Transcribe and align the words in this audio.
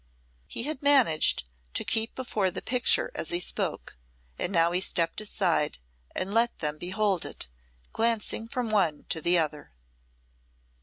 He 0.47 0.63
had 0.63 0.81
managed 0.81 1.43
to 1.75 1.83
keep 1.83 2.15
before 2.15 2.49
the 2.49 2.63
picture 2.63 3.11
as 3.13 3.29
he 3.29 3.39
spoke, 3.39 3.97
and 4.39 4.51
now 4.51 4.71
he 4.71 4.81
stepped 4.81 5.21
aside 5.21 5.77
and 6.15 6.33
let 6.33 6.57
them 6.57 6.79
behold 6.79 7.23
it, 7.23 7.47
glancing 7.93 8.47
from 8.47 8.71
one 8.71 9.05
to 9.09 9.21
the 9.21 9.37
other. 9.37 9.73